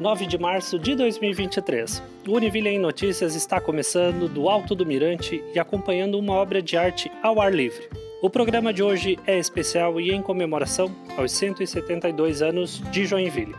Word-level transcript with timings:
9 0.00 0.26
de 0.26 0.36
março 0.36 0.76
de 0.76 0.96
2023. 0.96 2.02
O 2.26 2.32
Univille 2.32 2.68
em 2.68 2.80
Notícias 2.80 3.36
está 3.36 3.60
começando 3.60 4.28
do 4.28 4.48
Alto 4.48 4.74
do 4.74 4.84
Mirante 4.84 5.42
e 5.54 5.58
acompanhando 5.58 6.18
uma 6.18 6.32
obra 6.32 6.60
de 6.60 6.76
arte 6.76 7.10
ao 7.22 7.40
ar 7.40 7.54
livre. 7.54 7.88
O 8.20 8.28
programa 8.28 8.72
de 8.72 8.82
hoje 8.82 9.16
é 9.24 9.38
especial 9.38 10.00
e 10.00 10.10
em 10.10 10.20
comemoração 10.20 10.90
aos 11.16 11.30
172 11.32 12.42
anos 12.42 12.82
de 12.90 13.06
Joinville. 13.06 13.54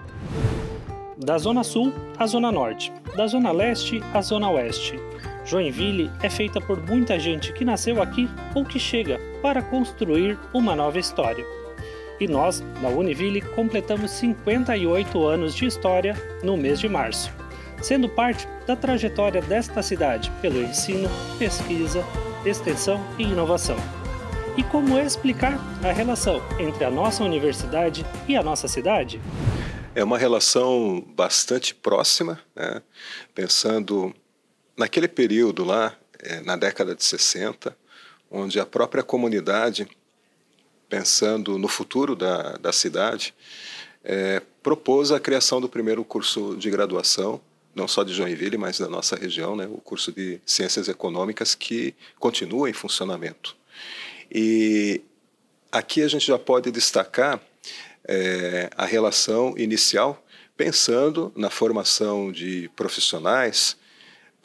Da 1.18 1.38
Zona 1.38 1.64
Sul 1.64 1.94
à 2.18 2.28
Zona 2.28 2.52
Norte, 2.52 2.92
da 3.16 3.28
Zona 3.28 3.54
Leste 3.54 4.02
à 4.14 4.22
Zona 4.22 4.50
Oeste. 4.50 5.00
Joinville 5.46 6.12
é 6.22 6.30
feita 6.30 6.60
por 6.60 6.86
muita 6.86 7.18
gente 7.18 7.54
que 7.54 7.64
nasceu 7.64 8.02
aqui 8.02 8.28
ou 8.54 8.66
que 8.66 8.78
chega 8.78 9.22
para 9.42 9.62
construir 9.62 10.38
uma 10.54 10.76
nova 10.76 11.00
história 11.00 11.46
e 12.20 12.28
nós, 12.28 12.62
da 12.82 12.90
Univille, 12.90 13.42
completamos 13.42 14.12
58 14.12 15.26
anos 15.26 15.54
de 15.54 15.66
história 15.66 16.16
no 16.44 16.56
mês 16.56 16.80
de 16.80 16.88
março, 16.88 17.32
sendo 17.82 18.08
parte 18.08 18.48
da 18.66 18.76
trajetória 18.76 19.42
desta 19.42 19.82
cidade 19.82 20.32
pelo 20.42 20.62
ensino, 20.62 21.10
pesquisa, 21.38 22.04
extensão 22.46 23.00
e 23.18 23.24
inovação. 23.24 23.78
E 24.58 24.64
como 24.64 24.98
explicar 24.98 25.60
a 25.84 25.92
relação 25.92 26.42
entre 26.58 26.86
a 26.86 26.90
nossa 26.90 27.24
universidade 27.24 28.06
e 28.28 28.38
a 28.38 28.44
nossa 28.44 28.68
cidade? 28.68 29.20
É 29.94 30.04
uma 30.04 30.18
relação 30.18 31.04
bastante 31.16 31.76
próxima, 31.76 32.40
né? 32.56 32.82
pensando 33.34 34.14
naquele 34.78 35.08
período 35.08 35.64
lá, 35.64 35.96
é, 36.20 36.40
na 36.42 36.56
década 36.56 36.96
de 36.96 37.04
60, 37.04 37.76
onde 38.32 38.60
a 38.60 38.66
própria 38.66 39.04
comunidade 39.04 39.88
pensando 40.90 41.58
no 41.58 41.68
futuro 41.68 42.16
da, 42.16 42.58
da 42.58 42.72
cidade, 42.72 43.34
é, 44.04 44.42
propôs 44.62 45.12
a 45.12 45.20
criação 45.20 45.60
do 45.60 45.68
primeiro 45.68 46.04
curso 46.04 46.56
de 46.56 46.70
graduação, 46.70 47.42
não 47.74 47.88
só 47.88 48.04
de 48.04 48.14
Joinville, 48.14 48.58
mas 48.58 48.80
da 48.80 48.88
nossa 48.88 49.16
região, 49.16 49.56
né, 49.56 49.68
o 49.70 49.78
curso 49.78 50.12
de 50.12 50.40
Ciências 50.46 50.88
Econômicas, 50.88 51.56
que 51.56 51.94
continua 52.20 52.70
em 52.70 52.74
funcionamento. 52.74 53.56
E 54.32 55.02
aqui 55.72 56.02
a 56.02 56.08
gente 56.08 56.26
já 56.26 56.40
pode 56.40 56.72
destacar 56.72 57.42
é, 58.08 58.70
a 58.78 58.86
relação 58.86 59.56
inicial, 59.58 60.24
pensando 60.56 61.34
na 61.36 61.50
formação 61.50 62.32
de 62.32 62.70
profissionais 62.76 63.76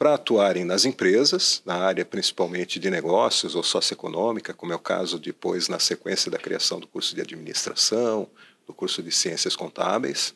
para 0.01 0.15
atuarem 0.15 0.65
nas 0.65 0.83
empresas, 0.83 1.61
na 1.63 1.75
área 1.75 2.03
principalmente 2.03 2.79
de 2.79 2.89
negócios 2.89 3.53
ou 3.53 3.61
socioeconômica, 3.61 4.51
como 4.51 4.73
é 4.73 4.75
o 4.75 4.79
caso 4.79 5.19
depois 5.19 5.67
na 5.67 5.77
sequência 5.77 6.31
da 6.31 6.39
criação 6.39 6.79
do 6.79 6.87
curso 6.87 7.13
de 7.13 7.21
administração, 7.21 8.27
do 8.65 8.73
curso 8.73 9.03
de 9.03 9.11
ciências 9.11 9.55
contábeis, 9.55 10.33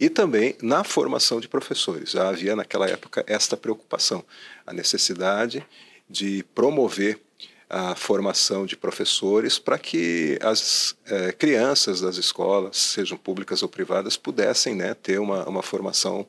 e 0.00 0.08
também 0.08 0.56
na 0.62 0.82
formação 0.82 1.40
de 1.40 1.46
professores. 1.46 2.12
Já 2.12 2.30
havia 2.30 2.56
naquela 2.56 2.88
época 2.88 3.22
esta 3.26 3.54
preocupação, 3.54 4.24
a 4.66 4.72
necessidade 4.72 5.62
de 6.08 6.42
promover 6.54 7.20
a 7.68 7.94
formação 7.94 8.64
de 8.64 8.76
professores 8.76 9.58
para 9.58 9.78
que 9.78 10.38
as 10.40 10.96
é, 11.06 11.32
crianças 11.32 12.00
das 12.00 12.16
escolas, 12.16 12.76
sejam 12.76 13.18
públicas 13.18 13.62
ou 13.62 13.68
privadas, 13.68 14.16
pudessem 14.16 14.74
né, 14.74 14.94
ter 14.94 15.18
uma, 15.18 15.48
uma 15.48 15.62
formação 15.62 16.26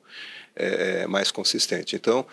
é, 0.55 1.01
é, 1.03 1.07
mais 1.07 1.29
consistente. 1.29 1.95
Então, 1.95 2.25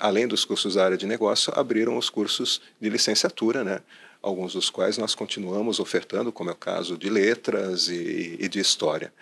além 0.00 0.26
dos 0.26 0.44
cursos 0.44 0.74
da 0.74 0.84
área 0.84 0.96
de 0.96 1.06
negócio, 1.06 1.52
abriram 1.54 1.96
os 1.96 2.10
cursos 2.10 2.60
de 2.80 2.88
licenciatura, 2.88 3.62
né? 3.62 3.80
alguns 4.22 4.52
dos 4.52 4.68
quais 4.68 4.98
nós 4.98 5.14
continuamos 5.14 5.80
ofertando, 5.80 6.32
como 6.32 6.50
é 6.50 6.52
o 6.52 6.56
caso 6.56 6.96
de 6.96 7.08
letras 7.08 7.88
e, 7.88 8.36
e 8.38 8.48
de 8.48 8.58
história. 8.58 9.12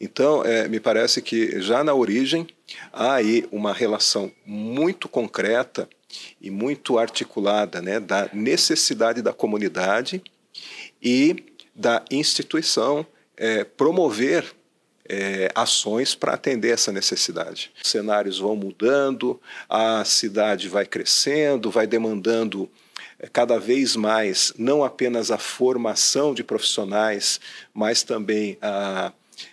Então, 0.00 0.44
é, 0.44 0.68
me 0.68 0.80
parece 0.80 1.22
que 1.22 1.60
já 1.60 1.84
na 1.84 1.94
origem 1.94 2.46
há 2.92 3.14
aí 3.14 3.46
uma 3.52 3.72
relação 3.72 4.32
muito 4.44 5.08
concreta 5.08 5.88
e 6.40 6.50
muito 6.50 6.98
articulada 6.98 7.80
né, 7.80 8.00
da 8.00 8.28
necessidade 8.32 9.22
da 9.22 9.32
comunidade 9.32 10.22
e 11.02 11.44
da 11.74 12.04
instituição 12.10 13.06
é, 13.36 13.64
promover 13.64 14.54
é, 15.08 15.50
ações 15.54 16.14
para 16.14 16.34
atender 16.34 16.72
essa 16.72 16.92
necessidade. 16.92 17.72
Os 17.82 17.90
cenários 17.90 18.38
vão 18.38 18.54
mudando, 18.54 19.40
a 19.68 20.04
cidade 20.04 20.68
vai 20.68 20.86
crescendo, 20.86 21.70
vai 21.70 21.86
demandando 21.86 22.70
é, 23.18 23.26
cada 23.26 23.58
vez 23.58 23.96
mais 23.96 24.52
não 24.56 24.84
apenas 24.84 25.30
a 25.30 25.38
formação 25.38 26.32
de 26.32 26.44
profissionais, 26.44 27.40
mas 27.74 28.02
também 28.02 28.56
a 28.62 29.12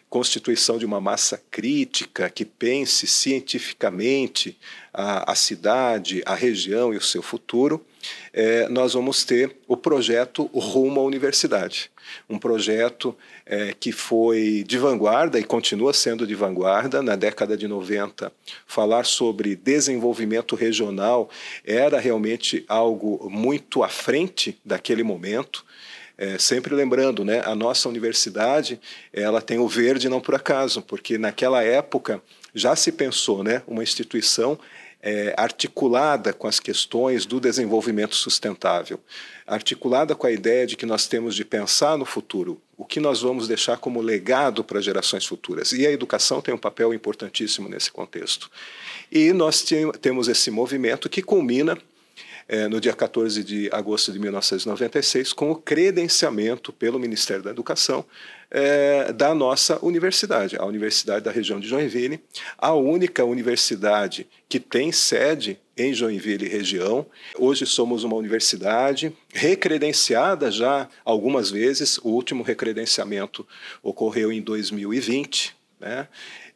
constituição 0.09 0.77
de 0.77 0.85
uma 0.85 1.01
massa 1.01 1.41
crítica 1.51 2.29
que 2.29 2.45
pense 2.45 3.05
cientificamente 3.07 4.57
a, 4.93 5.31
a 5.31 5.35
cidade, 5.35 6.23
a 6.25 6.33
região 6.33 6.93
e 6.93 6.97
o 6.97 7.01
seu 7.01 7.21
futuro, 7.21 7.85
é, 8.33 8.69
nós 8.69 8.93
vamos 8.93 9.23
ter 9.23 9.57
o 9.67 9.75
projeto 9.75 10.45
Rumo 10.53 11.01
à 11.01 11.03
Universidade. 11.03 11.91
Um 12.29 12.39
projeto 12.39 13.15
é, 13.45 13.73
que 13.77 13.91
foi 13.91 14.63
de 14.65 14.77
vanguarda 14.77 15.39
e 15.39 15.43
continua 15.43 15.93
sendo 15.93 16.25
de 16.25 16.35
vanguarda 16.35 17.01
na 17.01 17.15
década 17.15 17.57
de 17.57 17.67
90. 17.67 18.31
Falar 18.65 19.05
sobre 19.05 19.55
desenvolvimento 19.55 20.55
regional 20.55 21.29
era 21.65 21.99
realmente 21.99 22.63
algo 22.67 23.29
muito 23.29 23.83
à 23.83 23.89
frente 23.89 24.57
daquele 24.63 25.03
momento. 25.03 25.65
É, 26.17 26.37
sempre 26.39 26.73
lembrando, 26.73 27.23
né, 27.23 27.43
a 27.45 27.53
nossa 27.53 27.87
universidade 27.87 28.79
ela 29.13 29.39
tem 29.39 29.59
o 29.59 29.67
verde 29.67 30.09
não 30.09 30.19
por 30.19 30.33
acaso, 30.33 30.81
porque 30.81 31.17
naquela 31.17 31.63
época 31.63 32.21
já 32.55 32.75
se 32.75 32.91
pensou, 32.91 33.43
né, 33.43 33.61
uma 33.67 33.83
instituição 33.83 34.57
é, 35.01 35.33
articulada 35.37 36.33
com 36.33 36.47
as 36.47 36.59
questões 36.59 37.25
do 37.25 37.39
desenvolvimento 37.39 38.15
sustentável, 38.15 38.99
articulada 39.45 40.15
com 40.15 40.25
a 40.25 40.31
ideia 40.31 40.65
de 40.65 40.75
que 40.75 40.85
nós 40.85 41.07
temos 41.07 41.35
de 41.35 41.45
pensar 41.45 41.97
no 41.97 42.05
futuro, 42.05 42.59
o 42.75 42.83
que 42.83 42.99
nós 42.99 43.21
vamos 43.21 43.47
deixar 43.47 43.77
como 43.77 44.01
legado 44.01 44.63
para 44.63 44.81
gerações 44.81 45.25
futuras. 45.25 45.71
E 45.71 45.85
a 45.85 45.91
educação 45.91 46.41
tem 46.41 46.53
um 46.53 46.57
papel 46.57 46.93
importantíssimo 46.93 47.69
nesse 47.69 47.91
contexto. 47.91 48.49
E 49.11 49.31
nós 49.33 49.63
temos 50.01 50.27
esse 50.27 50.51
movimento 50.51 51.07
que 51.07 51.21
culmina 51.21 51.77
é, 52.47 52.67
no 52.67 52.79
dia 52.79 52.93
14 52.93 53.43
de 53.43 53.69
agosto 53.71 54.11
de 54.11 54.19
1996, 54.19 55.33
com 55.33 55.51
o 55.51 55.55
credenciamento 55.55 56.71
pelo 56.71 56.99
Ministério 56.99 57.43
da 57.43 57.51
Educação 57.51 58.05
é, 58.49 59.11
da 59.11 59.35
nossa 59.35 59.77
universidade, 59.83 60.55
a 60.57 60.65
Universidade 60.65 61.25
da 61.25 61.31
região 61.31 61.59
de 61.59 61.67
Joinville, 61.67 62.21
a 62.57 62.73
única 62.73 63.25
universidade 63.25 64.27
que 64.47 64.59
tem 64.59 64.91
sede 64.91 65.59
em 65.77 65.93
Joinville 65.93 66.47
região. 66.47 67.05
Hoje 67.37 67.65
somos 67.65 68.03
uma 68.03 68.15
universidade 68.15 69.11
recredenciada 69.33 70.49
já 70.49 70.87
algumas 71.03 71.51
vezes, 71.51 71.97
o 71.97 72.09
último 72.09 72.43
recredenciamento 72.43 73.45
ocorreu 73.83 74.31
em 74.31 74.41
2020, 74.41 75.55
né? 75.79 76.07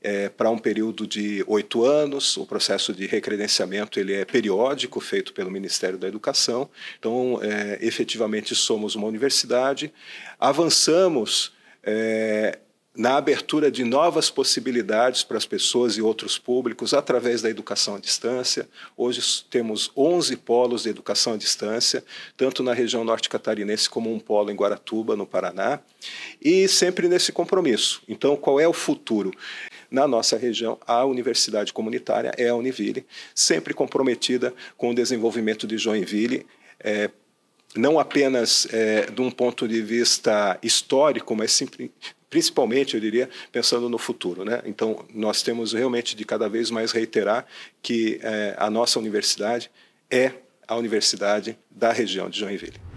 É, 0.02 0.30
para 0.30 0.50
um 0.50 0.58
período 0.58 1.06
de 1.06 1.44
oito 1.48 1.86
anos. 1.86 2.36
O 2.38 2.46
processo 2.46 2.94
de 2.94 3.06
recredenciamento 3.06 4.00
ele 4.00 4.14
é 4.14 4.26
periódico, 4.26 5.00
feito 5.00 5.34
pelo 5.34 5.52
Ministério 5.52 5.98
da 5.98 6.08
Educação. 6.08 6.70
Então, 6.98 7.40
é, 7.42 7.78
efetivamente, 7.82 8.56
somos 8.56 8.96
uma 8.96 9.08
universidade. 9.08 9.94
Avançamos 10.40 11.54
é, 11.84 12.58
na 12.96 13.16
abertura 13.16 13.72
de 13.72 13.86
novas 13.86 14.30
possibilidades 14.30 15.24
para 15.24 15.38
as 15.38 15.46
pessoas 15.46 15.96
e 15.96 16.02
outros 16.02 16.38
públicos 16.38 16.94
através 16.94 17.42
da 17.42 17.50
educação 17.50 17.96
à 17.96 18.00
distância. 18.00 18.68
Hoje 18.98 19.22
temos 19.50 19.90
11 19.96 20.36
polos 20.38 20.84
de 20.84 20.90
educação 20.90 21.34
à 21.34 21.38
distância, 21.38 22.04
tanto 22.36 22.62
na 22.62 22.74
região 22.74 23.04
norte 23.04 23.30
catarinense 23.30 23.90
como 23.90 24.14
um 24.14 24.20
polo 24.20 24.52
em 24.52 24.56
Guaratuba, 24.56 25.16
no 25.16 25.26
Paraná, 25.26 25.80
e 26.42 26.68
sempre 26.68 27.08
nesse 27.08 27.32
compromisso. 27.32 28.02
Então, 28.10 28.36
qual 28.36 28.60
é 28.60 28.68
o 28.68 28.74
futuro? 28.74 29.32
Na 29.91 30.07
nossa 30.07 30.38
região, 30.38 30.79
a 30.88 31.03
universidade 31.03 31.73
comunitária 31.73 32.32
é 32.38 32.47
a 32.47 32.55
Univille, 32.55 33.05
sempre 33.35 33.73
comprometida 33.73 34.53
com 34.78 34.90
o 34.91 34.96
desenvolvimento 34.96 35.67
de 35.67 35.78
Joinville, 35.78 36.47
é, 36.79 37.09
não 37.76 37.99
apenas 37.99 38.66
é, 38.72 39.11
de 39.11 39.22
um 39.22 39.29
ponto 39.29 39.67
de 39.67 39.82
vista 39.82 40.58
histórico, 40.64 41.35
mas 41.35 41.52
sempre, 41.52 41.91
principalmente, 42.29 42.96
eu 42.96 43.02
diria, 43.02 43.29
pensando 43.52 43.90
no 43.90 43.97
futuro. 43.97 44.46
Né? 44.46 44.61
Então, 44.66 45.05
nós 45.14 45.41
temos 45.41 45.73
realmente 45.73 46.16
de 46.16 46.23
cada 46.23 46.47
vez 46.47 46.72
mais 46.72 46.94
reiterar 46.94 47.46
que 47.82 48.17
é, 48.23 48.55
a 48.58 48.70
nossa 48.70 48.97
universidade 48.97 49.70
é 50.09 50.32
a 50.66 50.76
universidade 50.78 51.58
da 51.70 51.91
região 51.91 52.29
de 52.29 52.40
Joinville. 52.40 52.91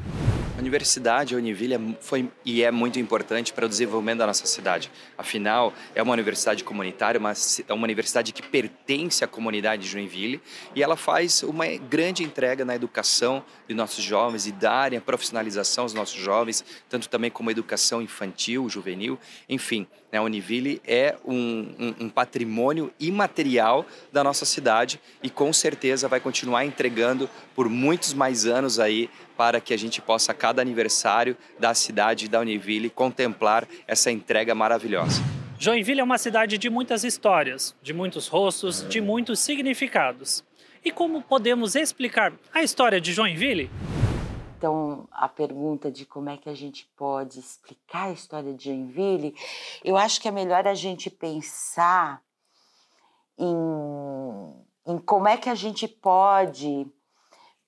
Universidade, 0.59 1.35
a 1.35 1.39
Univille, 1.39 1.75
é 1.75 1.81
foi 2.01 2.31
e 2.45 2.63
é 2.63 2.71
muito 2.71 2.99
importante 2.99 3.53
para 3.53 3.67
o 3.67 3.69
desenvolvimento 3.69 4.19
da 4.19 4.27
nossa 4.27 4.47
cidade. 4.47 4.91
Afinal, 5.19 5.73
é 5.95 6.03
uma 6.03 6.13
universidade 6.13 6.63
comunitária, 6.63 7.19
mas 7.19 7.61
é 7.67 7.73
uma 7.73 7.85
universidade 7.85 8.33
que 8.33 8.43
pertence 8.43 9.25
à 9.25 9.27
comunidade 9.27 9.83
de 9.83 9.89
Joinville 9.89 10.41
e 10.75 10.83
ela 10.83 10.97
faz 10.97 11.43
uma 11.43 11.67
grande 11.67 12.23
entrega 12.23 12.65
na 12.65 12.75
educação 12.75 13.45
de 13.67 13.75
nossos 13.75 14.05
jovens 14.05 14.47
e 14.47 14.53
darem 14.53 14.99
a 14.99 15.03
profissionalização 15.03 15.85
aos 15.85 15.95
nossos 15.95 16.21
jovens, 16.21 16.65
tanto 16.89 17.09
também 17.09 17.31
como 17.31 17.51
educação 17.51 18.01
infantil, 18.01 18.69
juvenil, 18.69 19.19
enfim. 19.49 19.87
Né, 20.13 20.19
a 20.19 20.23
Univille 20.23 20.81
é 20.87 21.17
um, 21.25 21.75
um, 21.79 22.05
um 22.05 22.09
patrimônio 22.09 22.93
imaterial 23.01 23.85
da 24.13 24.23
nossa 24.23 24.45
cidade 24.45 25.01
e 25.21 25.29
com 25.29 25.53
certeza 25.53 26.07
vai 26.07 26.21
continuar 26.21 26.65
entregando 26.65 27.29
por 27.55 27.69
muitos 27.69 28.15
mais 28.15 28.47
anos 28.47 28.79
aí 28.79 29.11
para 29.37 29.61
que 29.61 29.75
a 29.75 29.77
gente 29.77 30.01
possa, 30.01 30.33
a 30.33 30.35
cada 30.35 30.63
aniversário 30.63 31.37
da 31.59 31.75
cidade 31.75 32.29
da 32.29 32.41
Univille, 32.41 32.91
contemplar 32.91 33.67
essa 33.87 34.11
entrega 34.11 34.55
maravilhosa. 34.55 35.23
Joinville 35.59 36.01
é 36.01 36.05
uma 36.05 36.19
cidade 36.19 36.59
de 36.59 36.69
muitas 36.69 37.05
histórias, 37.05 37.75
de 37.83 37.93
muitos 37.93 38.29
rostos, 38.29 38.87
de 38.89 39.01
muitos 39.01 39.39
significados. 39.41 40.45
E 40.85 40.91
como 40.91 41.23
podemos 41.23 41.75
explicar 41.75 42.33
a 42.53 42.63
história 42.63 43.01
de 43.01 43.13
Joinville? 43.13 43.71
Então, 44.59 45.09
a 45.11 45.29
pergunta 45.29 45.91
de 45.91 46.05
como 46.05 46.29
é 46.29 46.37
que 46.37 46.49
a 46.49 46.55
gente 46.55 46.89
pode 46.97 47.39
explicar 47.39 48.09
a 48.09 48.13
história 48.13 48.53
de 48.53 48.65
Joinville, 48.65 49.35
eu 49.85 49.97
acho 49.97 50.21
que 50.21 50.29
é 50.29 50.31
melhor 50.31 50.67
a 50.67 50.75
gente 50.75 51.09
pensar 51.11 52.21
em, 53.39 53.55
em 54.87 54.99
como 54.99 55.29
é 55.29 55.37
que 55.37 55.49
a 55.49 55.55
gente 55.55 55.87
pode 55.89 56.87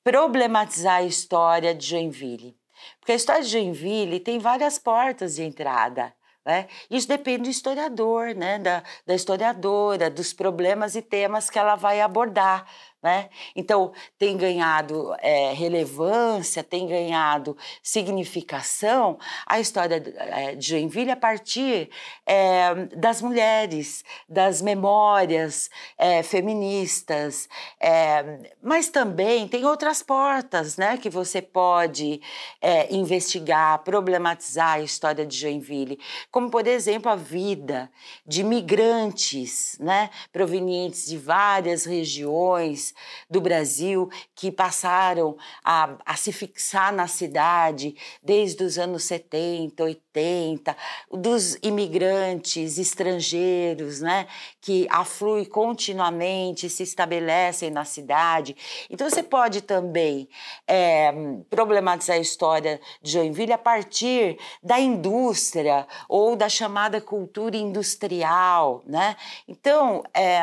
problematizar 0.07 0.99
a 0.99 1.03
história 1.03 1.75
de 1.75 1.85
Joinville. 1.85 2.57
Porque 3.01 3.11
a 3.11 3.17
história 3.17 3.43
de 3.43 3.49
Joinville 3.49 4.21
tem 4.21 4.39
várias 4.39 4.79
portas 4.79 5.35
de 5.35 5.43
entrada. 5.43 6.15
Né? 6.45 6.69
Isso 6.89 7.09
depende 7.09 7.43
do 7.43 7.51
historiador, 7.51 8.33
né? 8.33 8.57
da, 8.61 8.85
da 9.05 9.17
historiadora, 9.17 10.09
dos 10.09 10.33
problemas 10.33 10.95
e 10.95 11.03
temas 11.03 11.51
que 11.51 11.59
ela 11.59 11.75
vai 11.75 12.01
abordar. 12.01 12.65
Né? 13.03 13.29
Então, 13.55 13.93
tem 14.19 14.37
ganhado 14.37 15.15
é, 15.21 15.53
relevância, 15.53 16.65
tem 16.65 16.89
ganhado 16.89 17.57
significação 17.83 19.19
a 19.47 19.61
história 19.61 20.03
é, 20.17 20.57
de 20.57 20.71
Joinville 20.71 21.11
a 21.11 21.17
partir 21.17 21.89
é, 22.25 22.75
das 22.97 23.23
mulheres, 23.23 24.03
das 24.29 24.61
memórias 24.61 25.71
é, 25.97 26.23
feministas, 26.23 27.49
é, 27.79 28.51
mas 28.63 28.89
também 28.89 29.47
tem 29.47 29.65
outras 29.65 30.03
portas 30.03 30.77
né, 30.77 30.97
que 30.97 31.11
você 31.11 31.41
pode 31.41 32.21
é, 32.61 32.93
investigar, 32.93 33.85
problematizar 33.85 34.75
a 34.75 34.81
história 34.81 35.25
de 35.25 35.37
Joinville, 35.37 36.01
como, 36.31 36.51
por 36.51 36.67
exemplo, 36.67 37.11
a 37.11 37.17
vida 37.17 37.91
de 38.27 38.43
migrantes 38.43 39.77
né, 39.79 40.11
provenientes 40.33 41.07
de 41.07 41.19
várias 41.19 41.85
regiões 41.85 42.96
do 43.29 43.41
Brasil 43.41 44.09
que 44.35 44.51
passaram 44.51 45.37
a, 45.65 45.97
a 46.05 46.17
se 46.17 46.33
fixar 46.33 46.93
na 46.93 47.07
cidade 47.07 47.97
desde 48.23 48.63
os 48.65 48.79
anos 48.79 49.05
70, 49.05 49.83
80, 49.83 50.77
dos 51.11 51.59
imigrantes 51.63 52.79
estrangeiros, 52.79 54.01
né, 54.01 54.27
que 54.61 54.87
afluem 54.91 55.45
continuamente, 55.45 56.69
se 56.69 56.83
estabelecem 56.83 57.71
na 57.71 57.85
cidade. 57.85 58.57
Então 58.91 59.09
você 59.09 59.23
pode 59.23 59.61
também 59.63 60.29
é, 60.67 61.13
problematizar 61.51 62.17
a 62.17 62.21
história 62.21 62.81
de 63.03 63.13
Joinville 63.13 63.53
a 63.53 63.59
partir 63.59 64.39
da 64.63 64.79
indústria 64.79 65.87
ou 66.09 66.37
da 66.37 66.49
chamada 66.49 67.01
cultura 67.01 67.57
industrial, 67.57 68.83
né? 68.87 69.17
Então, 69.47 70.03
é, 70.15 70.43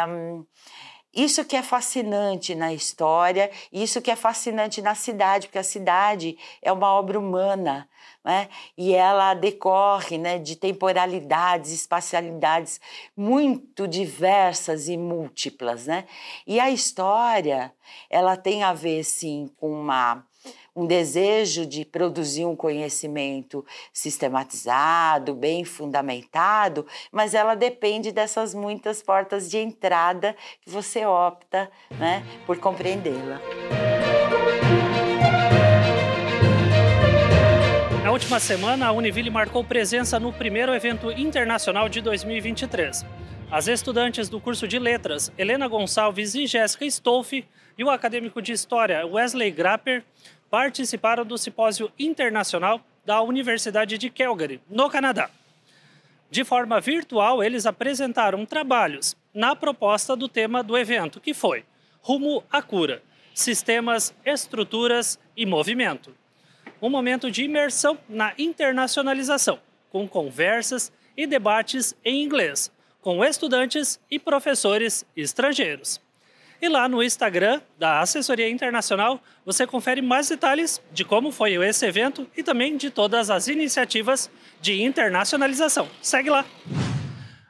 isso 1.13 1.45
que 1.45 1.55
é 1.55 1.61
fascinante 1.61 2.55
na 2.55 2.73
história, 2.73 3.51
isso 3.71 4.01
que 4.01 4.09
é 4.09 4.15
fascinante 4.15 4.81
na 4.81 4.95
cidade, 4.95 5.47
porque 5.47 5.59
a 5.59 5.63
cidade 5.63 6.37
é 6.61 6.71
uma 6.71 6.91
obra 6.93 7.19
humana, 7.19 7.87
né? 8.23 8.49
e 8.77 8.93
ela 8.93 9.33
decorre 9.33 10.17
né, 10.17 10.39
de 10.39 10.55
temporalidades, 10.55 11.71
espacialidades 11.71 12.81
muito 13.15 13.87
diversas 13.87 14.87
e 14.87 14.97
múltiplas. 14.97 15.85
Né? 15.85 16.05
E 16.47 16.59
a 16.59 16.71
história 16.71 17.73
ela 18.09 18.35
tem 18.35 18.63
a 18.63 18.73
ver, 18.73 19.03
sim, 19.03 19.51
com 19.57 19.71
uma 19.71 20.25
um 20.75 20.85
desejo 20.87 21.65
de 21.65 21.85
produzir 21.85 22.45
um 22.45 22.55
conhecimento 22.55 23.65
sistematizado, 23.91 25.33
bem 25.33 25.63
fundamentado, 25.63 26.85
mas 27.11 27.33
ela 27.33 27.55
depende 27.55 28.11
dessas 28.11 28.53
muitas 28.53 29.01
portas 29.01 29.49
de 29.49 29.57
entrada 29.57 30.35
que 30.61 30.69
você 30.69 31.05
opta 31.05 31.69
né, 31.91 32.25
por 32.45 32.57
compreendê-la. 32.57 33.39
Na 38.03 38.11
última 38.11 38.39
semana, 38.39 38.87
a 38.87 38.91
Univille 38.91 39.29
marcou 39.29 39.63
presença 39.63 40.19
no 40.19 40.33
primeiro 40.33 40.73
evento 40.73 41.11
internacional 41.11 41.87
de 41.87 42.01
2023. 42.01 43.05
As 43.51 43.67
estudantes 43.67 44.29
do 44.29 44.41
curso 44.41 44.67
de 44.67 44.79
Letras, 44.79 45.31
Helena 45.37 45.67
Gonçalves 45.67 46.33
e 46.33 46.47
Jéssica 46.47 46.85
Stolfe, 46.85 47.45
e 47.77 47.83
o 47.83 47.89
acadêmico 47.89 48.41
de 48.41 48.51
História, 48.51 49.05
Wesley 49.05 49.51
Grapper, 49.51 50.03
participaram 50.49 51.25
do 51.25 51.37
simpósio 51.37 51.91
internacional 51.97 52.81
da 53.05 53.21
Universidade 53.21 53.97
de 53.97 54.09
Calgary, 54.09 54.61
no 54.69 54.89
Canadá. 54.89 55.29
De 56.29 56.43
forma 56.43 56.79
virtual, 56.79 57.43
eles 57.43 57.65
apresentaram 57.65 58.45
trabalhos 58.45 59.15
na 59.33 59.55
proposta 59.55 60.15
do 60.15 60.27
tema 60.27 60.63
do 60.63 60.77
evento, 60.77 61.19
que 61.19 61.33
foi 61.33 61.63
Rumo 62.01 62.43
à 62.51 62.61
Cura: 62.61 63.01
Sistemas, 63.33 64.13
Estruturas 64.25 65.19
e 65.37 65.45
Movimento. 65.45 66.15
Um 66.81 66.89
momento 66.89 67.31
de 67.31 67.43
imersão 67.43 67.97
na 68.09 68.33
internacionalização, 68.37 69.59
com 69.89 70.07
conversas 70.07 70.91
e 71.15 71.25
debates 71.25 71.95
em 72.03 72.23
inglês, 72.23 72.71
com 72.99 73.23
estudantes 73.23 73.99
e 74.09 74.17
professores 74.19 75.05
estrangeiros. 75.15 76.02
E 76.63 76.69
lá 76.69 76.87
no 76.87 77.03
Instagram 77.03 77.59
da 77.77 77.99
Assessoria 77.99 78.49
Internacional 78.49 79.21
você 79.45 79.67
confere 79.67 80.01
mais 80.01 80.29
detalhes 80.29 80.81
de 80.93 81.03
como 81.03 81.29
foi 81.29 81.55
esse 81.55 81.85
evento 81.85 82.25
e 82.37 82.41
também 82.41 82.77
de 82.77 82.89
todas 82.89 83.29
as 83.29 83.49
iniciativas 83.49 84.31
de 84.61 84.81
internacionalização. 84.81 85.89
Segue 86.01 86.29
lá! 86.29 86.45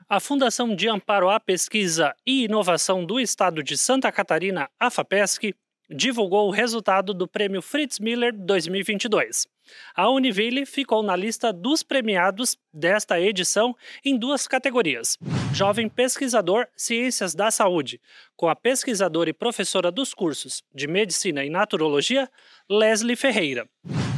A 0.10 0.20
Fundação 0.20 0.76
de 0.76 0.90
Amparo 0.90 1.30
à 1.30 1.40
Pesquisa 1.40 2.16
e 2.26 2.46
Inovação 2.46 3.06
do 3.06 3.20
Estado 3.20 3.62
de 3.62 3.78
Santa 3.78 4.12
Catarina, 4.12 4.68
a 4.80 4.90
FAPESC, 4.90 5.54
divulgou 5.88 6.48
o 6.48 6.52
resultado 6.52 7.14
do 7.14 7.28
Prêmio 7.28 7.62
Fritz 7.62 8.00
Miller 8.00 8.34
2022. 8.36 9.53
A 9.96 10.10
Univille 10.10 10.66
ficou 10.66 11.04
na 11.04 11.16
lista 11.16 11.54
dos 11.54 11.84
premiados 11.84 12.58
desta 12.74 13.20
edição 13.20 13.76
em 14.04 14.18
duas 14.18 14.48
categorias: 14.48 15.18
Jovem 15.54 15.90
Pesquisador 15.90 16.68
Ciências 16.76 17.34
da 17.36 17.52
Saúde, 17.52 18.00
com 18.36 18.50
a 18.50 18.56
pesquisadora 18.56 19.30
e 19.30 19.34
professora 19.34 19.92
dos 19.92 20.14
cursos 20.14 20.64
de 20.74 20.88
Medicina 20.88 21.44
e 21.44 21.50
Naturologia, 21.50 22.30
Leslie 22.70 23.16
Ferreira. 23.16 23.68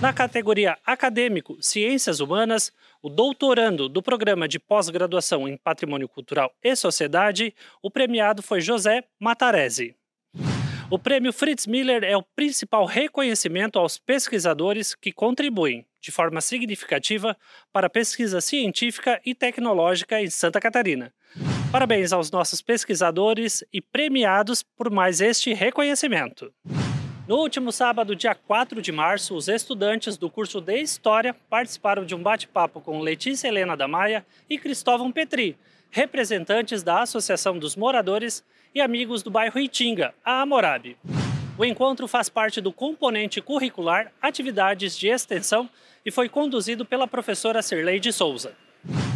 Na 0.01 0.11
categoria 0.11 0.77
Acadêmico 0.85 1.57
Ciências 1.61 2.19
Humanas, 2.19 2.71
o 3.01 3.09
doutorando 3.09 3.87
do 3.87 4.01
programa 4.01 4.47
de 4.47 4.59
pós-graduação 4.59 5.47
em 5.47 5.57
Patrimônio 5.57 6.07
Cultural 6.07 6.51
e 6.63 6.75
Sociedade, 6.75 7.53
o 7.81 7.89
premiado 7.89 8.43
foi 8.43 8.61
José 8.61 9.03
Matarese. 9.19 9.95
O 10.95 10.97
prêmio 10.97 11.33
Fritz 11.33 11.67
Miller 11.67 12.05
é 12.05 12.15
o 12.15 12.23
principal 12.23 12.85
reconhecimento 12.85 13.77
aos 13.77 13.97
pesquisadores 13.97 14.95
que 14.95 15.11
contribuem, 15.11 15.85
de 15.99 16.09
forma 16.09 16.39
significativa, 16.39 17.35
para 17.73 17.87
a 17.87 17.89
pesquisa 17.89 18.39
científica 18.39 19.19
e 19.25 19.35
tecnológica 19.35 20.21
em 20.21 20.29
Santa 20.29 20.57
Catarina. 20.61 21.13
Parabéns 21.69 22.13
aos 22.13 22.31
nossos 22.31 22.61
pesquisadores 22.61 23.61
e 23.73 23.81
premiados 23.81 24.63
por 24.63 24.89
mais 24.89 25.19
este 25.19 25.53
reconhecimento. 25.53 26.49
No 27.27 27.39
último 27.39 27.73
sábado, 27.73 28.15
dia 28.15 28.33
4 28.33 28.81
de 28.81 28.93
março, 28.93 29.35
os 29.35 29.49
estudantes 29.49 30.15
do 30.15 30.29
curso 30.29 30.61
de 30.61 30.79
História 30.79 31.35
participaram 31.49 32.05
de 32.05 32.15
um 32.15 32.23
bate-papo 32.23 32.79
com 32.79 33.01
Letícia 33.01 33.49
Helena 33.49 33.75
da 33.75 33.85
Maia 33.85 34.25
e 34.49 34.57
Cristóvão 34.57 35.11
Petri, 35.11 35.57
representantes 35.95 36.83
da 36.83 37.03
Associação 37.03 37.57
dos 37.57 37.77
Moradores 37.77 38.43
e 38.73 38.81
amigos 38.81 39.23
do 39.23 39.31
bairro 39.31 39.57
Itinga, 39.57 40.13
a 40.25 40.41
Amorabe. 40.41 40.97
O 41.57 41.63
encontro 41.63 42.05
faz 42.05 42.27
parte 42.27 42.59
do 42.59 42.69
componente 42.69 43.39
curricular 43.39 44.11
Atividades 44.21 44.97
de 44.97 45.07
Extensão 45.07 45.69
e 46.05 46.11
foi 46.11 46.27
conduzido 46.27 46.83
pela 46.83 47.07
professora 47.07 47.61
Cirlei 47.61 47.97
de 47.97 48.11
Souza. 48.11 48.51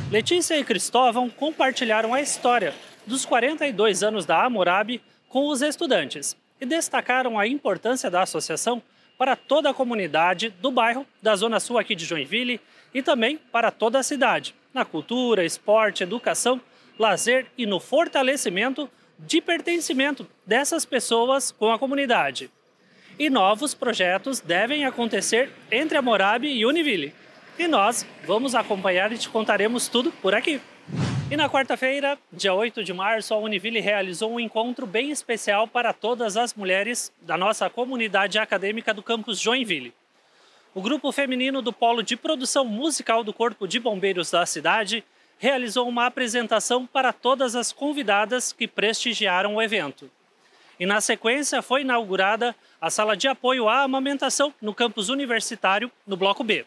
Letícia 0.09 0.57
e 0.57 0.63
Cristóvão 0.63 1.29
compartilharam 1.29 2.13
a 2.13 2.21
história 2.21 2.73
dos 3.05 3.25
42 3.25 4.01
anos 4.01 4.25
da 4.25 4.41
Amorabe 4.45 5.01
com 5.27 5.49
os 5.49 5.61
estudantes 5.61 6.33
e 6.61 6.65
destacaram 6.65 7.37
a 7.37 7.45
importância 7.45 8.09
da 8.09 8.21
associação 8.21 8.81
para 9.17 9.35
toda 9.35 9.69
a 9.69 9.73
comunidade 9.73 10.49
do 10.61 10.71
bairro 10.71 11.05
da 11.21 11.35
Zona 11.35 11.59
Sul 11.59 11.77
aqui 11.77 11.93
de 11.93 12.05
Joinville 12.05 12.61
e 12.93 13.01
também 13.01 13.35
para 13.35 13.69
toda 13.69 13.99
a 13.99 14.03
cidade, 14.03 14.55
na 14.73 14.85
cultura, 14.85 15.43
esporte, 15.43 16.03
educação, 16.03 16.61
lazer 16.99 17.47
e 17.57 17.65
no 17.65 17.79
fortalecimento 17.79 18.89
de 19.17 19.41
pertencimento 19.41 20.27
dessas 20.45 20.83
pessoas 20.85 21.51
com 21.51 21.71
a 21.71 21.79
comunidade. 21.79 22.51
E 23.17 23.29
novos 23.29 23.73
projetos 23.73 24.41
devem 24.41 24.85
acontecer 24.85 25.49
entre 25.71 25.97
a 25.97 26.01
Morabe 26.01 26.47
e 26.47 26.65
Univille. 26.65 27.13
E 27.57 27.67
nós 27.67 28.05
vamos 28.25 28.53
acompanhar 28.53 29.11
e 29.11 29.17
te 29.17 29.29
contaremos 29.29 29.87
tudo 29.87 30.11
por 30.11 30.35
aqui. 30.35 30.61
E 31.31 31.37
na 31.37 31.49
quarta-feira, 31.49 32.17
dia 32.31 32.53
8 32.53 32.83
de 32.83 32.93
março, 32.93 33.33
a 33.33 33.37
Univille 33.37 33.79
realizou 33.79 34.31
um 34.31 34.39
encontro 34.39 34.87
bem 34.87 35.11
especial 35.11 35.67
para 35.67 35.93
todas 35.93 36.37
as 36.37 36.53
mulheres 36.53 37.13
da 37.21 37.37
nossa 37.37 37.69
comunidade 37.69 38.39
acadêmica 38.39 38.93
do 38.93 39.03
campus 39.03 39.39
Joinville. 39.39 39.93
O 40.73 40.81
grupo 40.81 41.11
feminino 41.11 41.61
do 41.61 41.73
Polo 41.73 42.01
de 42.01 42.15
Produção 42.15 42.63
Musical 42.65 43.23
do 43.23 43.33
Corpo 43.33 43.67
de 43.67 43.79
Bombeiros 43.79 44.31
da 44.31 44.45
cidade 44.45 45.03
realizou 45.39 45.87
uma 45.87 46.05
apresentação 46.05 46.85
para 46.85 47.13
todas 47.13 47.55
as 47.55 47.71
convidadas 47.71 48.51
que 48.51 48.67
prestigiaram 48.67 49.55
o 49.55 49.61
evento. 49.61 50.11
E 50.77 50.85
na 50.85 51.01
sequência 51.01 51.61
foi 51.61 51.81
inaugurada 51.81 52.55
a 52.79 52.89
sala 52.89 53.15
de 53.15 53.27
apoio 53.27 53.67
à 53.67 53.81
amamentação 53.81 54.53
no 54.61 54.73
campus 54.73 55.09
universitário, 55.09 55.89
no 56.05 56.17
Bloco 56.17 56.43
B. 56.43 56.65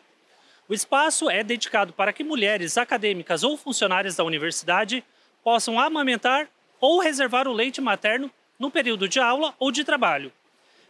O 0.69 0.75
espaço 0.75 1.29
é 1.29 1.45
dedicado 1.45 1.93
para 1.93 2.12
que 2.12 2.25
mulheres 2.25 2.79
acadêmicas 2.79 3.45
ou 3.45 3.57
funcionárias 3.59 4.17
da 4.17 4.25
universidade 4.25 5.05
possam 5.45 5.79
amamentar 5.79 6.49
ou 6.81 6.99
reservar 6.99 7.47
o 7.47 7.52
leite 7.52 7.81
materno 7.81 8.31
no 8.59 8.71
período 8.71 9.07
de 9.07 9.21
aula 9.21 9.55
ou 9.59 9.71
de 9.71 9.85
trabalho. 9.85 10.33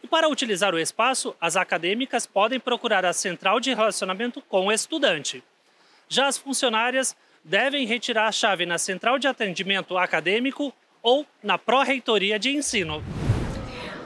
E 0.03 0.07
para 0.07 0.29
utilizar 0.29 0.75
o 0.75 0.79
espaço, 0.79 1.35
as 1.41 1.57
acadêmicas 1.57 2.27
podem 2.27 2.61
procurar 2.61 3.05
a 3.05 3.13
central 3.13 3.59
de 3.59 3.75
relacionamento 3.75 4.41
com 4.43 4.67
o 4.67 4.73
estudante. 4.73 5.43
Já 6.09 6.27
as 6.27 6.39
funcionárias 6.39 7.17
devem 7.45 7.87
retirar 7.87 8.29
a 8.29 8.33
chave 8.33 8.65
na 8.65 8.79
central 8.79 9.19
de 9.19 9.27
atendimento 9.27 9.97
acadêmico 9.99 10.73
ou 11.03 11.27
na 11.43 11.59
pró-reitoria 11.59 12.39
de 12.39 12.51
ensino. 12.51 13.03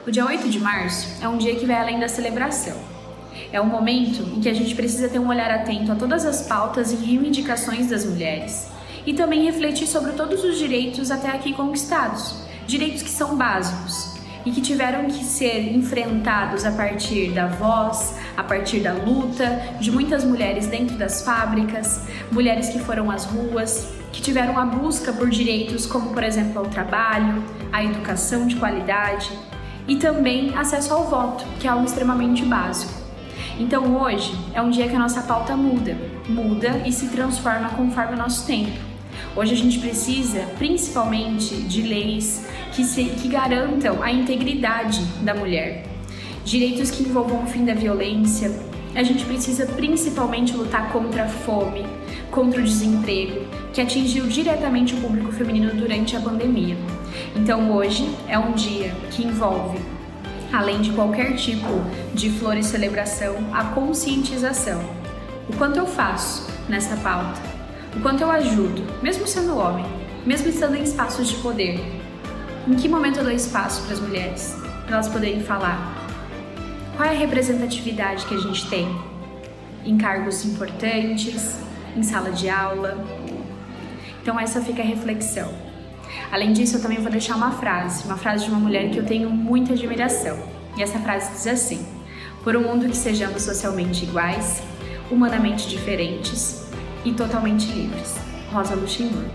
O 0.05 0.11
dia 0.11 0.25
8 0.25 0.49
de 0.49 0.59
março 0.59 1.23
é 1.23 1.27
um 1.27 1.37
dia 1.37 1.55
que 1.55 1.65
vai 1.65 1.75
além 1.75 1.99
da 1.99 2.07
celebração. 2.07 2.77
É 3.51 3.61
um 3.61 3.65
momento 3.65 4.23
em 4.35 4.41
que 4.41 4.49
a 4.49 4.53
gente 4.53 4.73
precisa 4.73 5.07
ter 5.09 5.19
um 5.19 5.27
olhar 5.29 5.51
atento 5.51 5.91
a 5.91 5.95
todas 5.95 6.25
as 6.25 6.47
pautas 6.47 6.91
e 6.91 6.95
reivindicações 6.95 7.87
das 7.87 8.03
mulheres 8.05 8.71
e 9.05 9.13
também 9.13 9.45
refletir 9.45 9.87
sobre 9.87 10.13
todos 10.13 10.43
os 10.43 10.57
direitos 10.57 11.11
até 11.11 11.29
aqui 11.29 11.53
conquistados, 11.53 12.43
direitos 12.65 13.03
que 13.03 13.09
são 13.09 13.37
básicos 13.37 14.17
e 14.45 14.51
que 14.51 14.61
tiveram 14.61 15.05
que 15.05 15.23
ser 15.23 15.73
enfrentados 15.73 16.65
a 16.65 16.71
partir 16.71 17.31
da 17.31 17.47
voz, 17.47 18.15
a 18.37 18.43
partir 18.43 18.79
da 18.81 18.93
luta 18.93 19.59
de 19.79 19.91
muitas 19.91 20.23
mulheres 20.23 20.67
dentro 20.67 20.95
das 20.95 21.23
fábricas, 21.23 22.05
mulheres 22.31 22.69
que 22.69 22.79
foram 22.79 23.09
às 23.09 23.25
ruas, 23.25 23.91
que 24.13 24.21
tiveram 24.21 24.57
a 24.59 24.65
busca 24.65 25.11
por 25.11 25.29
direitos 25.29 25.87
como, 25.87 26.13
por 26.13 26.23
exemplo, 26.23 26.59
ao 26.59 26.67
trabalho, 26.67 27.43
à 27.73 27.83
educação 27.83 28.45
de 28.45 28.55
qualidade 28.55 29.31
e 29.87 29.95
também 29.95 30.55
acesso 30.55 30.93
ao 30.93 31.05
voto, 31.05 31.43
que 31.59 31.67
é 31.67 31.71
algo 31.71 31.85
extremamente 31.85 32.45
básico. 32.45 32.93
Então 33.59 33.97
hoje 33.97 34.37
é 34.53 34.61
um 34.61 34.69
dia 34.69 34.87
que 34.87 34.95
a 34.95 34.99
nossa 34.99 35.21
pauta 35.21 35.57
muda, 35.57 35.97
muda 36.29 36.83
e 36.85 36.91
se 36.91 37.07
transforma 37.07 37.69
conforme 37.69 38.13
o 38.13 38.17
nosso 38.17 38.45
tempo. 38.45 38.77
Hoje 39.35 39.53
a 39.53 39.57
gente 39.57 39.79
precisa 39.79 40.41
principalmente 40.57 41.55
de 41.55 41.81
leis 41.81 42.45
que, 42.71 42.83
se, 42.83 43.05
que 43.05 43.27
garantam 43.27 44.03
a 44.03 44.11
integridade 44.11 45.03
da 45.23 45.33
mulher, 45.33 45.86
direitos 46.47 46.89
que 46.89 47.03
envolvam 47.03 47.43
o 47.43 47.45
fim 47.45 47.65
da 47.65 47.73
violência. 47.73 48.49
A 48.95 49.03
gente 49.03 49.25
precisa 49.25 49.65
principalmente 49.65 50.55
lutar 50.55 50.93
contra 50.93 51.25
a 51.25 51.27
fome, 51.27 51.85
contra 52.31 52.61
o 52.61 52.63
desemprego, 52.63 53.45
que 53.73 53.81
atingiu 53.81 54.25
diretamente 54.27 54.95
o 54.95 54.97
público 55.01 55.29
feminino 55.33 55.73
durante 55.73 56.15
a 56.15 56.21
pandemia. 56.21 56.77
Então 57.35 57.69
hoje 57.75 58.09
é 58.29 58.39
um 58.39 58.53
dia 58.53 58.95
que 59.11 59.25
envolve 59.25 59.77
além 60.53 60.79
de 60.79 60.91
qualquer 60.91 61.35
tipo 61.35 61.67
de 62.13 62.29
flor 62.29 62.55
e 62.55 62.63
celebração, 62.63 63.35
a 63.53 63.65
conscientização. 63.65 64.81
O 65.49 65.57
quanto 65.57 65.77
eu 65.77 65.85
faço 65.85 66.49
nessa 66.69 66.95
pauta, 66.95 67.41
o 67.93 67.99
quanto 67.99 68.21
eu 68.21 68.31
ajudo, 68.31 68.81
mesmo 69.03 69.27
sendo 69.27 69.57
homem, 69.57 69.85
mesmo 70.25 70.47
estando 70.47 70.77
em 70.77 70.83
espaços 70.83 71.27
de 71.27 71.35
poder. 71.35 71.83
Em 72.65 72.75
que 72.75 72.87
momento 72.87 73.17
eu 73.17 73.25
dou 73.25 73.33
espaço 73.33 73.81
para 73.83 73.95
as 73.95 73.99
mulheres, 73.99 74.55
para 74.85 74.95
elas 74.95 75.09
poderem 75.09 75.41
falar? 75.41 75.96
Qual 76.97 77.07
é 77.07 77.11
a 77.11 77.19
representatividade 77.19 78.25
que 78.25 78.33
a 78.33 78.39
gente 78.39 78.67
tem 78.71 78.87
em 79.85 79.99
cargos 79.99 80.43
importantes, 80.43 81.59
em 81.95 82.01
sala 82.01 82.31
de 82.31 82.49
aula? 82.49 82.97
Então, 84.19 84.39
essa 84.39 84.59
fica 84.59 84.81
a 84.81 84.85
reflexão. 84.85 85.53
Além 86.31 86.53
disso, 86.53 86.77
eu 86.77 86.81
também 86.81 86.97
vou 86.97 87.11
deixar 87.11 87.35
uma 87.35 87.51
frase, 87.51 88.03
uma 88.03 88.17
frase 88.17 88.45
de 88.45 88.49
uma 88.49 88.59
mulher 88.59 88.89
que 88.89 88.97
eu 88.97 89.05
tenho 89.05 89.29
muita 89.29 89.73
admiração. 89.73 90.39
E 90.75 90.81
essa 90.81 90.97
frase 90.97 91.31
diz 91.33 91.45
assim: 91.45 91.87
Por 92.43 92.55
um 92.55 92.63
mundo 92.63 92.89
que 92.89 92.97
sejamos 92.97 93.43
socialmente 93.43 94.03
iguais, 94.03 94.63
humanamente 95.11 95.69
diferentes 95.69 96.67
e 97.05 97.13
totalmente 97.13 97.67
livres. 97.67 98.15
Rosa 98.51 98.73
Luxemburgo. 98.73 99.29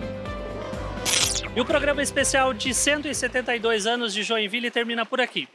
E 1.54 1.60
o 1.60 1.64
programa 1.64 2.02
especial 2.02 2.52
de 2.52 2.74
172 2.74 3.86
anos 3.86 4.12
de 4.12 4.24
Joinville 4.24 4.68
termina 4.68 5.06
por 5.06 5.20
aqui. 5.20 5.46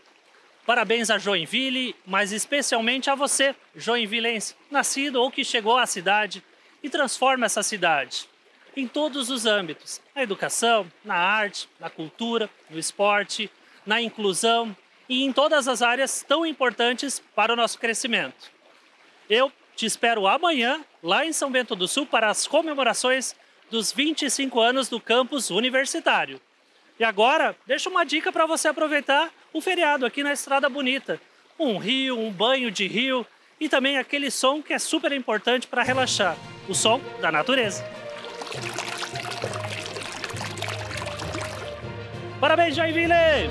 Parabéns 0.67 1.09
a 1.09 1.17
Joinville, 1.17 1.95
mas 2.05 2.33
especialmente 2.33 3.09
a 3.09 3.15
você, 3.15 3.55
joinvilense, 3.73 4.53
nascido 4.69 5.15
ou 5.15 5.31
que 5.31 5.41
chegou 5.41 5.77
à 5.77 5.85
cidade 5.85 6.43
e 6.83 6.89
transforma 6.89 7.45
essa 7.45 7.63
cidade 7.63 8.27
em 8.75 8.85
todos 8.85 9.29
os 9.29 9.45
âmbitos: 9.45 10.01
na 10.13 10.23
educação, 10.23 10.85
na 11.05 11.15
arte, 11.15 11.69
na 11.79 11.89
cultura, 11.89 12.49
no 12.69 12.77
esporte, 12.77 13.49
na 13.85 14.01
inclusão 14.01 14.75
e 15.07 15.23
em 15.23 15.31
todas 15.31 15.69
as 15.69 15.81
áreas 15.81 16.25
tão 16.27 16.45
importantes 16.45 17.23
para 17.33 17.53
o 17.53 17.55
nosso 17.55 17.79
crescimento. 17.79 18.51
Eu 19.29 19.49
te 19.73 19.85
espero 19.85 20.27
amanhã, 20.27 20.83
lá 21.01 21.25
em 21.25 21.31
São 21.31 21.49
Bento 21.49 21.77
do 21.77 21.87
Sul, 21.87 22.05
para 22.05 22.29
as 22.29 22.45
comemorações 22.45 23.33
dos 23.71 23.93
25 23.93 24.59
anos 24.59 24.89
do 24.89 24.99
campus 24.99 25.49
universitário. 25.49 26.41
E 26.99 27.05
agora, 27.05 27.55
deixa 27.65 27.89
uma 27.89 28.03
dica 28.03 28.33
para 28.33 28.45
você 28.45 28.67
aproveitar 28.67 29.31
o 29.57 29.61
feriado 29.61 30.05
aqui 30.05 30.23
na 30.23 30.31
Estrada 30.31 30.69
Bonita. 30.69 31.19
Um 31.59 31.77
rio, 31.77 32.17
um 32.17 32.31
banho 32.31 32.69
de 32.69 32.87
rio 32.87 33.25
e 33.59 33.67
também 33.67 33.97
aquele 33.97 34.29
som 34.29 34.61
que 34.61 34.71
é 34.71 34.79
super 34.79 35.11
importante 35.11 35.65
para 35.65 35.81
relaxar 35.81 36.37
o 36.69 36.75
som 36.75 37.01
da 37.19 37.31
natureza. 37.31 37.83
Parabéns, 42.39 42.75
Joinville! 42.75 43.49